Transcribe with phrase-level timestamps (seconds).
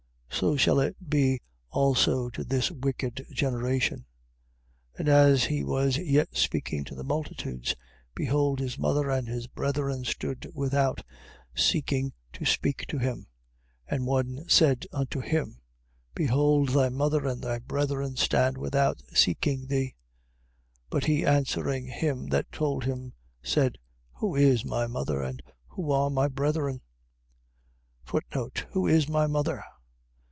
[0.33, 1.39] So shall it be
[1.69, 4.05] also to this wicked generation.
[4.97, 5.07] 12:46.
[5.07, 7.75] As he was yet speaking to the multitudes,
[8.15, 11.03] behold his mother and his brethren stood without,
[11.53, 13.27] seeking to speak to him.
[13.91, 13.95] 12:47.
[13.97, 15.59] And one said unto him:
[16.15, 19.93] Behold thy mother and thy brethren stand without, seeking thee.
[20.89, 20.89] 12:48.
[20.89, 23.13] But he answering him that told him,
[23.43, 23.77] said:
[24.13, 26.81] Who is my mother, and who are my brethren?
[28.71, 29.63] Who is my mother?.